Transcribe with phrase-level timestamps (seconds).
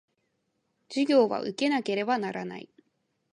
[0.89, 2.67] 授業は受けなければならない